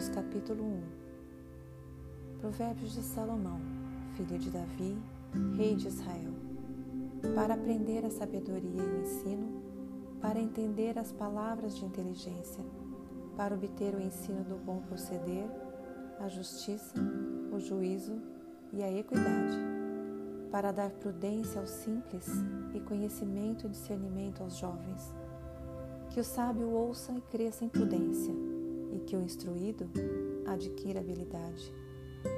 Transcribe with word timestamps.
Provérbios 0.00 0.08
capítulo 0.08 0.64
1 0.64 2.40
Provérbios 2.40 2.94
de 2.94 3.02
Salomão, 3.02 3.60
filho 4.16 4.38
de 4.38 4.48
Davi, 4.48 4.96
rei 5.58 5.74
de 5.76 5.88
Israel. 5.88 6.32
Para 7.34 7.52
aprender 7.52 8.06
a 8.06 8.10
sabedoria 8.10 8.82
e 8.82 8.86
o 8.86 9.02
ensino, 9.02 9.62
para 10.18 10.40
entender 10.40 10.98
as 10.98 11.12
palavras 11.12 11.76
de 11.76 11.84
inteligência, 11.84 12.64
para 13.36 13.54
obter 13.54 13.94
o 13.94 14.00
ensino 14.00 14.42
do 14.42 14.56
bom 14.56 14.80
proceder, 14.88 15.44
a 16.18 16.28
justiça, 16.28 16.94
o 17.52 17.60
juízo 17.60 18.22
e 18.72 18.82
a 18.82 18.90
equidade, 18.90 19.58
para 20.50 20.72
dar 20.72 20.90
prudência 20.92 21.60
aos 21.60 21.70
simples 21.70 22.26
e 22.72 22.80
conhecimento 22.80 23.66
e 23.66 23.70
discernimento 23.70 24.42
aos 24.42 24.56
jovens. 24.56 25.14
Que 26.08 26.20
o 26.20 26.24
sábio 26.24 26.70
ouça 26.70 27.12
e 27.12 27.20
cresça 27.20 27.66
em 27.66 27.68
prudência 27.68 28.49
e 28.92 29.00
que 29.00 29.16
o 29.16 29.22
instruído 29.22 29.88
adquira 30.46 31.00
habilidade 31.00 31.72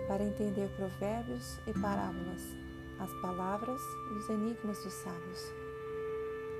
para 0.06 0.24
entender 0.24 0.68
provérbios 0.76 1.58
e 1.66 1.72
parábolas, 1.72 2.42
as 2.98 3.12
palavras 3.20 3.80
e 4.10 4.18
os 4.18 4.28
enigmas 4.28 4.82
dos 4.82 4.92
sábios. 4.92 5.52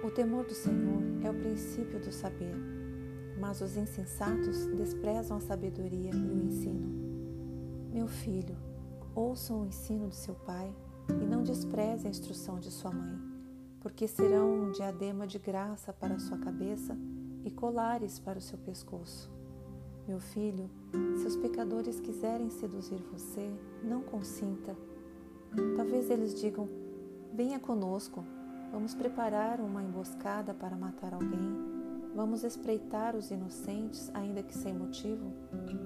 O 0.03 0.11
temor 0.11 0.45
do 0.45 0.55
Senhor 0.55 1.01
é 1.23 1.31
o 1.31 1.35
princípio 1.35 2.01
do 2.01 2.11
saber, 2.11 2.57
mas 3.39 3.61
os 3.61 3.77
insensatos 3.77 4.67
desprezam 4.67 5.37
a 5.37 5.41
sabedoria 5.41 6.11
e 6.11 6.17
o 6.17 6.45
ensino. 6.45 6.89
Meu 7.93 8.09
filho, 8.09 8.57
ouçam 9.15 9.63
o 9.63 9.67
ensino 9.67 10.09
de 10.09 10.17
seu 10.17 10.35
pai 10.35 10.75
e 11.09 11.25
não 11.25 11.43
despreze 11.43 12.07
a 12.07 12.11
instrução 12.11 12.59
de 12.59 12.71
sua 12.71 12.91
mãe, 12.91 13.19
porque 13.81 14.09
serão 14.09 14.53
um 14.63 14.73
diadema 14.73 15.27
de 15.27 15.39
graça 15.39 15.93
para 15.93 16.19
sua 16.19 16.39
cabeça 16.39 16.97
e 17.45 17.51
colares 17.51 18.19
para 18.19 18.39
o 18.39 18.43
seu 18.43 18.59
pescoço. 18.59 19.31
Meu 20.07 20.19
filho, 20.19 20.69
se 21.17 21.27
os 21.29 21.37
pecadores 21.37 22.01
quiserem 22.01 22.51
seduzir 22.51 23.01
você, 23.13 23.49
não 23.85 24.03
consinta. 24.03 24.77
Talvez 25.77 26.11
eles 26.11 26.35
digam: 26.35 26.69
Venha 27.33 27.61
conosco, 27.61 28.25
vamos 28.73 28.97
preparar 28.97 29.61
uma 29.61 29.81
emboscada 29.81 30.53
para 30.53 30.77
matar 30.77 31.15
alguém. 31.15 31.73
Vamos 32.17 32.43
espreitar 32.43 33.15
os 33.15 33.31
inocentes, 33.31 34.11
ainda 34.13 34.43
que 34.43 34.53
sem 34.53 34.75
motivo. 34.75 35.33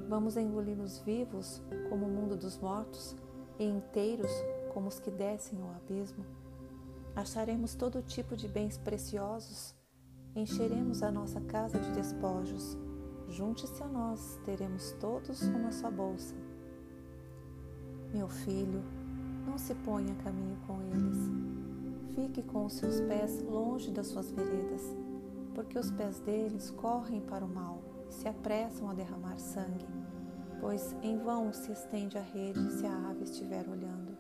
Vamos 0.09 0.39
engoli-los 0.39 0.99
vivos, 1.01 1.63
como 1.91 2.07
o 2.07 2.11
mundo 2.11 2.37
dos 2.37 2.59
mortos, 2.59 3.15
e 3.59 3.65
inteiros, 3.65 4.33
como 4.73 4.89
os 4.89 4.99
que 4.99 5.11
descem 5.11 5.61
ao 5.61 5.71
abismo. 5.73 6.25
Acharemos 7.15 7.75
todo 7.75 8.03
tipo 8.03 8.35
de 8.35 8.49
bens 8.49 8.79
preciosos, 8.79 9.75
encheremos 10.35 11.03
a 11.03 11.11
nossa 11.11 11.41
casa 11.43 11.79
de 11.79 11.91
despojos 11.93 12.79
Junte-se 13.29 13.83
a 13.83 13.89
nós, 13.89 14.41
teremos 14.45 14.93
todos 15.01 15.43
uma 15.43 15.73
só 15.73 15.91
bolsa. 15.91 16.35
Meu 18.13 18.29
filho, 18.29 18.83
não 19.47 19.59
se 19.59 19.75
ponha 19.75 20.13
a 20.13 20.23
caminho 20.23 20.57
com 20.67 20.81
eles. 20.83 21.19
Fique 22.15 22.43
com 22.43 22.65
os 22.67 22.75
seus 22.75 23.01
pés 23.01 23.43
longe 23.43 23.91
das 23.91 24.07
suas 24.07 24.31
veredas, 24.31 24.83
porque 25.55 25.79
os 25.79 25.91
pés 25.91 26.19
deles 26.21 26.71
correm 26.71 27.21
para 27.21 27.45
o 27.45 27.49
mal 27.49 27.83
e 28.09 28.15
se 28.15 28.29
apressam 28.29 28.89
a 28.89 28.95
derramar 28.95 29.39
sangue, 29.39 29.87
pois 30.61 30.95
em 31.03 31.19
vão 31.19 31.53
se 31.53 31.73
estende 31.73 32.17
a 32.17 32.23
rede 32.23 32.73
se 32.73 32.87
a 32.87 33.11
ave 33.11 33.25
estiver 33.25 33.69
olhando. 33.69 34.17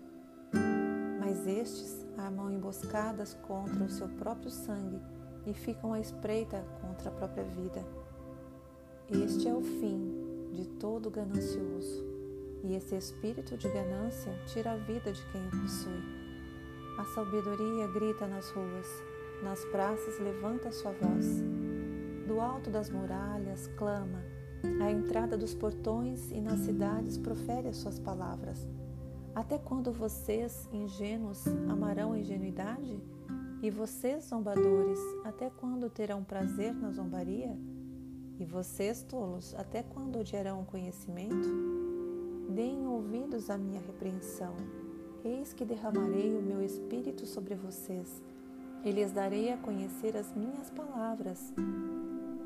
Mas 1.18 1.46
estes 1.46 2.04
armam 2.18 2.50
emboscadas 2.50 3.34
contra 3.46 3.84
o 3.84 3.88
seu 3.88 4.08
próprio 4.08 4.50
sangue 4.50 5.00
e 5.46 5.54
ficam 5.54 5.92
à 5.92 6.00
espreita 6.00 6.64
contra 6.80 7.08
a 7.08 7.12
própria 7.12 7.44
vida. 7.44 7.84
Este 9.08 9.46
é 9.46 9.54
o 9.54 9.60
fim 9.60 10.50
de 10.52 10.66
todo 10.66 11.08
ganancioso, 11.12 12.04
e 12.64 12.74
esse 12.74 12.96
espírito 12.96 13.56
de 13.56 13.68
ganância 13.68 14.32
tira 14.46 14.72
a 14.72 14.76
vida 14.76 15.12
de 15.12 15.24
quem 15.30 15.46
o 15.46 15.62
possui. 15.62 16.02
A 16.98 17.04
sabedoria 17.14 17.86
grita 17.86 18.26
nas 18.26 18.50
ruas, 18.50 18.88
nas 19.44 19.64
praças 19.66 20.18
levanta 20.18 20.72
sua 20.72 20.90
voz. 20.90 21.24
Do 22.26 22.40
alto 22.40 22.68
das 22.68 22.90
muralhas 22.90 23.68
clama, 23.76 24.24
à 24.82 24.90
entrada 24.90 25.38
dos 25.38 25.54
portões 25.54 26.32
e 26.32 26.40
nas 26.40 26.58
cidades 26.58 27.16
profere 27.16 27.68
as 27.68 27.76
suas 27.76 28.00
palavras. 28.00 28.68
Até 29.36 29.56
quando 29.56 29.92
vocês, 29.92 30.68
ingênuos, 30.72 31.46
amarão 31.70 32.12
a 32.12 32.18
ingenuidade? 32.18 33.00
E 33.62 33.70
vocês, 33.70 34.24
zombadores, 34.24 34.98
até 35.24 35.48
quando 35.48 35.88
terão 35.88 36.24
prazer 36.24 36.74
na 36.74 36.90
zombaria? 36.90 37.56
E 38.38 38.44
vocês, 38.44 39.02
tolos, 39.02 39.54
até 39.54 39.82
quando 39.82 40.18
odiarão 40.18 40.60
o 40.60 40.66
conhecimento? 40.66 41.48
Deem 42.50 42.86
ouvidos 42.86 43.48
à 43.48 43.56
minha 43.56 43.80
repreensão. 43.80 44.54
Eis 45.24 45.54
que 45.54 45.64
derramarei 45.64 46.36
o 46.36 46.42
meu 46.42 46.62
espírito 46.62 47.24
sobre 47.24 47.54
vocês, 47.54 48.22
e 48.84 48.90
lhes 48.90 49.10
darei 49.10 49.50
a 49.50 49.56
conhecer 49.56 50.18
as 50.18 50.34
minhas 50.34 50.68
palavras. 50.68 51.54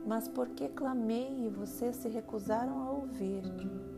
Mas 0.06 0.28
porque 0.28 0.68
clamei 0.68 1.44
e 1.44 1.48
vocês 1.48 1.96
se 1.96 2.08
recusaram 2.08 2.78
a 2.82 2.90
ouvir, 2.92 3.42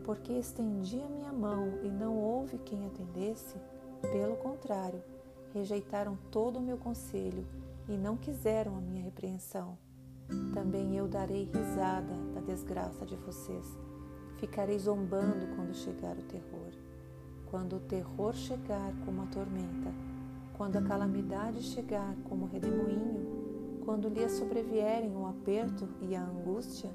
porque 0.03 0.33
estendi 0.33 0.99
a 0.99 1.07
minha 1.07 1.31
mão 1.31 1.79
e 1.83 1.89
não 1.89 2.17
houve 2.17 2.57
quem 2.57 2.87
atendesse, 2.87 3.55
pelo 4.01 4.35
contrário, 4.37 5.01
rejeitaram 5.53 6.17
todo 6.31 6.57
o 6.57 6.61
meu 6.61 6.77
conselho 6.77 7.45
e 7.87 7.95
não 7.95 8.17
quiseram 8.17 8.75
a 8.75 8.81
minha 8.81 9.03
repreensão. 9.03 9.77
Também 10.53 10.95
eu 10.95 11.07
darei 11.07 11.43
risada 11.45 12.13
da 12.33 12.41
desgraça 12.41 13.05
de 13.05 13.15
vocês. 13.15 13.77
Ficarei 14.37 14.77
zombando 14.79 15.47
quando 15.55 15.73
chegar 15.73 16.17
o 16.17 16.23
terror. 16.23 16.71
Quando 17.49 17.77
o 17.77 17.79
terror 17.79 18.33
chegar 18.33 18.93
como 19.05 19.21
a 19.21 19.25
tormenta, 19.27 19.93
quando 20.57 20.77
a 20.77 20.81
calamidade 20.81 21.61
chegar 21.61 22.15
como 22.27 22.45
redemoinho, 22.45 23.81
quando 23.85 24.09
lhes 24.09 24.31
sobrevierem 24.33 25.15
o 25.15 25.27
aperto 25.27 25.87
e 26.01 26.15
a 26.15 26.23
angústia, 26.23 26.89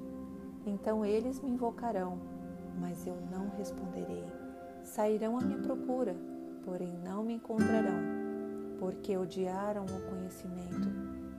então 0.67 1.05
eles 1.05 1.41
me 1.41 1.51
invocarão, 1.51 2.19
mas 2.81 3.07
eu 3.07 3.17
não 3.31 3.51
responderei. 3.57 4.25
Sairão 4.83 5.39
à 5.39 5.41
minha 5.41 5.59
procura, 5.59 6.17
porém 6.65 6.99
não 7.05 7.23
me 7.23 7.35
encontrarão, 7.35 8.01
porque 8.79 9.17
odiaram 9.17 9.85
o 9.85 10.11
conhecimento 10.11 10.89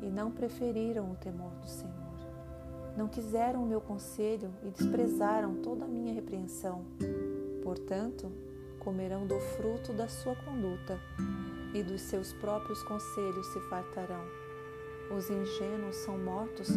e 0.01 0.09
não 0.09 0.31
preferiram 0.31 1.11
o 1.11 1.15
temor 1.15 1.51
do 1.61 1.67
Senhor. 1.67 2.09
Não 2.97 3.07
quiseram 3.07 3.63
o 3.63 3.67
meu 3.67 3.79
conselho 3.79 4.51
e 4.63 4.69
desprezaram 4.69 5.55
toda 5.55 5.85
a 5.85 5.87
minha 5.87 6.13
repreensão. 6.13 6.83
Portanto, 7.63 8.31
comerão 8.79 9.25
do 9.25 9.39
fruto 9.39 9.93
da 9.93 10.07
sua 10.07 10.35
conduta 10.35 10.99
e 11.73 11.83
dos 11.83 12.01
seus 12.01 12.33
próprios 12.33 12.81
conselhos 12.83 13.47
se 13.47 13.59
fartarão. 13.69 14.23
Os 15.15 15.29
ingênuos 15.29 15.95
são 15.97 16.17
mortos 16.17 16.69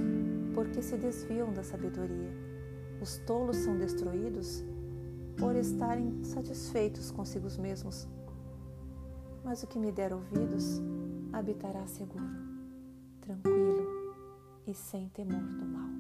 porque 0.55 0.83
se 0.83 0.97
desviam 0.97 1.53
da 1.53 1.63
sabedoria. 1.63 2.33
Os 3.01 3.19
tolos 3.19 3.57
são 3.57 3.77
destruídos 3.77 4.65
por 5.37 5.57
estarem 5.57 6.23
satisfeitos 6.25 7.11
consigo 7.11 7.49
mesmos. 7.61 8.07
Mas 9.43 9.63
o 9.63 9.67
que 9.67 9.79
me 9.79 9.91
der 9.91 10.13
ouvidos 10.13 10.81
habitará 11.33 11.85
seguro 11.87 12.52
tranquilo 13.23 14.15
e 14.67 14.75
sem 14.75 15.09
temor 15.09 15.41
do 15.41 15.65
mal. 15.65 15.92